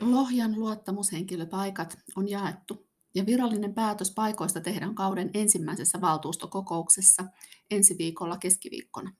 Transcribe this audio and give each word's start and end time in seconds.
Lohjan 0.00 0.60
luottamushenkilöpaikat 0.60 1.98
on 2.16 2.28
jaettu 2.28 2.86
ja 3.14 3.26
virallinen 3.26 3.74
päätös 3.74 4.10
paikoista 4.14 4.60
tehdään 4.60 4.94
kauden 4.94 5.30
ensimmäisessä 5.34 6.00
valtuustokokouksessa 6.00 7.24
ensi 7.70 7.98
viikolla 7.98 8.36
keskiviikkona. 8.36 9.12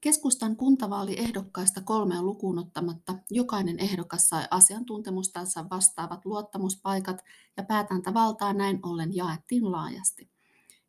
Keskustan 0.00 0.56
kuntavaaliehdokkaista 0.56 1.80
kolmea 1.80 2.22
lukuun 2.22 2.58
ottamatta 2.58 3.14
jokainen 3.30 3.78
ehdokas 3.78 4.28
sai 4.28 4.44
asiantuntemustansa 4.50 5.66
vastaavat 5.70 6.24
luottamuspaikat 6.24 7.24
ja 7.56 7.62
päätäntävaltaa 7.62 8.52
näin 8.52 8.80
ollen 8.82 9.16
jaettiin 9.16 9.72
laajasti. 9.72 10.30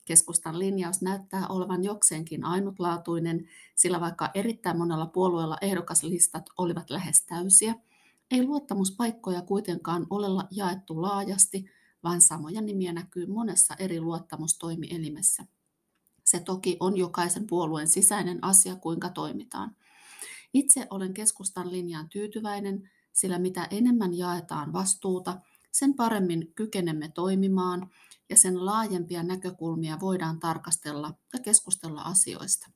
Keskustan 0.05 0.59
linjaus 0.59 1.01
näyttää 1.01 1.47
olevan 1.47 1.83
jokseenkin 1.83 2.45
ainutlaatuinen, 2.45 3.47
sillä 3.75 4.01
vaikka 4.01 4.29
erittäin 4.33 4.77
monella 4.77 5.05
puolueella 5.05 5.57
ehdokaslistat 5.61 6.45
olivat 6.57 6.89
lähes 6.89 7.25
täysiä, 7.25 7.75
ei 8.31 8.43
luottamuspaikkoja 8.43 9.41
kuitenkaan 9.41 10.07
ole 10.09 10.47
jaettu 10.51 11.01
laajasti, 11.01 11.65
vaan 12.03 12.21
samoja 12.21 12.61
nimiä 12.61 12.93
näkyy 12.93 13.25
monessa 13.25 13.75
eri 13.79 14.01
luottamustoimielimessä. 14.01 15.45
Se 16.23 16.39
toki 16.39 16.77
on 16.79 16.97
jokaisen 16.97 17.47
puolueen 17.47 17.87
sisäinen 17.87 18.43
asia, 18.43 18.75
kuinka 18.75 19.09
toimitaan. 19.09 19.75
Itse 20.53 20.87
olen 20.89 21.13
keskustan 21.13 21.71
linjaan 21.71 22.09
tyytyväinen, 22.09 22.89
sillä 23.13 23.39
mitä 23.39 23.67
enemmän 23.71 24.17
jaetaan 24.17 24.73
vastuuta, 24.73 25.41
sen 25.71 25.93
paremmin 25.93 26.51
kykenemme 26.55 27.09
toimimaan 27.09 27.89
ja 28.29 28.37
sen 28.37 28.65
laajempia 28.65 29.23
näkökulmia 29.23 29.99
voidaan 29.99 30.39
tarkastella 30.39 31.13
ja 31.33 31.39
keskustella 31.39 32.01
asioista. 32.01 32.71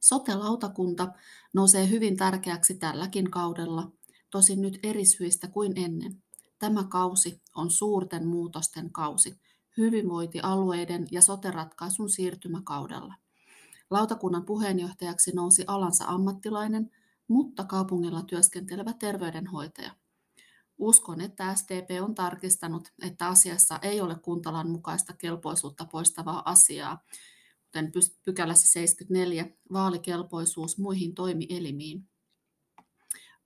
Sote-lautakunta 0.00 1.12
nousee 1.52 1.90
hyvin 1.90 2.16
tärkeäksi 2.16 2.74
tälläkin 2.74 3.30
kaudella, 3.30 3.92
tosin 4.30 4.62
nyt 4.62 4.78
eri 4.82 5.04
syistä 5.04 5.48
kuin 5.48 5.72
ennen. 5.76 6.22
Tämä 6.58 6.84
kausi 6.84 7.40
on 7.54 7.70
suurten 7.70 8.26
muutosten 8.26 8.92
kausi, 8.92 9.40
hyvinvointialueiden 9.76 11.06
ja 11.10 11.22
sote-ratkaisun 11.22 12.10
siirtymäkaudella. 12.10 13.14
Lautakunnan 13.90 14.44
puheenjohtajaksi 14.44 15.32
nousi 15.34 15.64
alansa 15.66 16.04
ammattilainen, 16.08 16.90
mutta 17.28 17.64
kaupungilla 17.64 18.22
työskentelevä 18.22 18.92
terveydenhoitaja. 18.92 19.94
Uskon, 20.78 21.20
että 21.20 21.54
SDP 21.54 22.02
on 22.02 22.14
tarkistanut, 22.14 22.88
että 23.02 23.28
asiassa 23.28 23.78
ei 23.82 24.00
ole 24.00 24.14
kuntalan 24.14 24.70
mukaista 24.70 25.12
kelpoisuutta 25.12 25.84
poistavaa 25.84 26.42
asiaa, 26.44 27.04
kuten 27.64 27.92
pykälässä 28.24 28.72
74 28.72 29.48
vaalikelpoisuus 29.72 30.78
muihin 30.78 31.14
toimielimiin. 31.14 32.09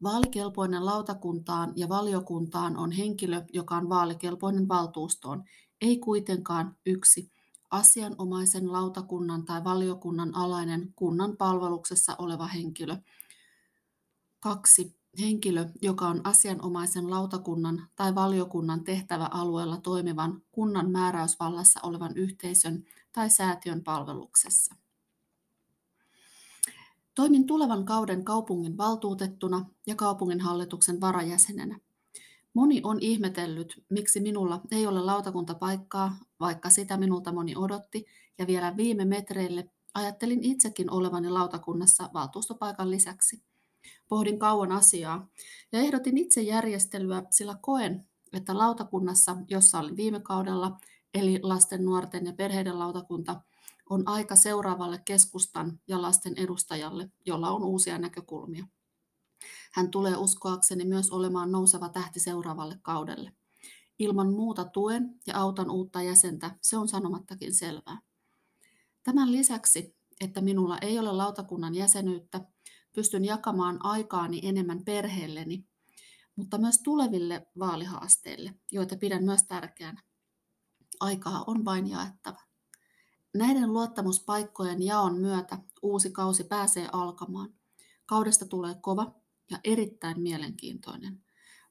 Vaalikelpoinen 0.02 0.86
lautakuntaan 0.86 1.72
ja 1.76 1.88
valiokuntaan 1.88 2.76
on 2.76 2.92
henkilö, 2.92 3.42
joka 3.52 3.76
on 3.76 3.88
vaalikelpoinen 3.88 4.68
valtuustoon, 4.68 5.44
ei 5.80 5.98
kuitenkaan 5.98 6.76
yksi 6.86 7.30
asianomaisen 7.70 8.72
lautakunnan 8.72 9.44
tai 9.44 9.64
valiokunnan 9.64 10.36
alainen 10.36 10.92
kunnan 10.96 11.36
palveluksessa 11.36 12.16
oleva 12.18 12.46
henkilö. 12.46 12.96
Kaksi 14.40 14.96
henkilö, 15.20 15.68
joka 15.82 16.08
on 16.08 16.20
asianomaisen 16.24 17.10
lautakunnan 17.10 17.88
tai 17.96 18.14
valiokunnan 18.14 18.84
tehtäväalueella 18.84 19.76
toimivan 19.76 20.42
kunnan 20.52 20.90
määräysvallassa 20.90 21.80
olevan 21.82 22.16
yhteisön 22.16 22.84
tai 23.12 23.30
säätiön 23.30 23.84
palveluksessa. 23.84 24.83
Toimin 27.14 27.46
tulevan 27.46 27.84
kauden 27.84 28.24
kaupungin 28.24 28.76
valtuutettuna 28.76 29.66
ja 29.86 29.94
kaupungin 29.94 30.40
hallituksen 30.40 31.00
varajäsenenä. 31.00 31.80
Moni 32.54 32.80
on 32.84 32.98
ihmetellyt, 33.00 33.84
miksi 33.90 34.20
minulla 34.20 34.60
ei 34.70 34.86
ole 34.86 35.00
lautakuntapaikkaa, 35.00 36.16
vaikka 36.40 36.70
sitä 36.70 36.96
minulta 36.96 37.32
moni 37.32 37.56
odotti, 37.56 38.06
ja 38.38 38.46
vielä 38.46 38.76
viime 38.76 39.04
metreille 39.04 39.70
ajattelin 39.94 40.44
itsekin 40.44 40.90
olevani 40.90 41.30
lautakunnassa 41.30 42.10
valtuustopaikan 42.14 42.90
lisäksi. 42.90 43.42
Pohdin 44.08 44.38
kauan 44.38 44.72
asiaa 44.72 45.28
ja 45.72 45.78
ehdotin 45.78 46.18
itse 46.18 46.42
järjestelyä, 46.42 47.22
sillä 47.30 47.56
koen, 47.60 48.06
että 48.32 48.58
lautakunnassa, 48.58 49.36
jossa 49.48 49.78
olin 49.78 49.96
viime 49.96 50.20
kaudella, 50.20 50.78
eli 51.14 51.40
lasten, 51.42 51.84
nuorten 51.84 52.26
ja 52.26 52.32
perheiden 52.32 52.78
lautakunta, 52.78 53.40
on 53.90 54.08
aika 54.08 54.36
seuraavalle 54.36 55.02
keskustan 55.04 55.80
ja 55.88 56.02
lasten 56.02 56.34
edustajalle, 56.36 57.10
jolla 57.26 57.50
on 57.50 57.64
uusia 57.64 57.98
näkökulmia. 57.98 58.66
Hän 59.72 59.90
tulee 59.90 60.16
uskoakseni 60.16 60.84
myös 60.84 61.10
olemaan 61.10 61.52
nouseva 61.52 61.88
tähti 61.88 62.20
seuraavalle 62.20 62.78
kaudelle. 62.82 63.32
Ilman 63.98 64.32
muuta 64.32 64.64
tuen 64.64 65.20
ja 65.26 65.40
autan 65.40 65.70
uutta 65.70 66.02
jäsentä, 66.02 66.56
se 66.62 66.76
on 66.76 66.88
sanomattakin 66.88 67.54
selvää. 67.54 67.98
Tämän 69.02 69.32
lisäksi, 69.32 69.96
että 70.20 70.40
minulla 70.40 70.78
ei 70.78 70.98
ole 70.98 71.12
lautakunnan 71.12 71.74
jäsenyyttä, 71.74 72.40
pystyn 72.92 73.24
jakamaan 73.24 73.84
aikaani 73.84 74.40
enemmän 74.42 74.84
perheelleni, 74.84 75.64
mutta 76.36 76.58
myös 76.58 76.78
tuleville 76.84 77.46
vaalihaasteille, 77.58 78.54
joita 78.72 78.96
pidän 78.96 79.24
myös 79.24 79.42
tärkeänä. 79.42 80.02
Aikaa 81.00 81.44
on 81.46 81.64
vain 81.64 81.90
jaettava. 81.90 82.40
Näiden 83.34 83.72
luottamuspaikkojen 83.72 84.82
jaon 84.82 85.18
myötä 85.18 85.58
uusi 85.82 86.10
kausi 86.10 86.44
pääsee 86.44 86.88
alkamaan. 86.92 87.54
Kaudesta 88.06 88.46
tulee 88.46 88.74
kova 88.80 89.14
ja 89.50 89.58
erittäin 89.64 90.20
mielenkiintoinen. 90.20 91.20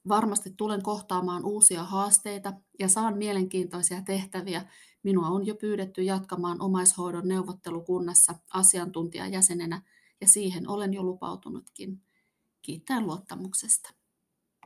Varmasti 0.08 0.50
tulen 0.56 0.82
kohtaamaan 0.82 1.44
uusia 1.44 1.84
haasteita 1.84 2.52
ja 2.78 2.88
saan 2.88 3.18
mielenkiintoisia 3.18 4.02
tehtäviä. 4.02 4.66
Minua 5.02 5.28
on 5.28 5.46
jo 5.46 5.54
pyydetty 5.54 6.02
jatkamaan 6.02 6.60
omaishoidon 6.60 7.28
neuvottelukunnassa 7.28 8.34
asiantuntijajäsenenä 8.54 9.82
ja 10.20 10.28
siihen 10.28 10.68
olen 10.68 10.94
jo 10.94 11.02
lupautunutkin. 11.02 12.02
Kiittää 12.62 13.00
luottamuksesta. 13.00 13.94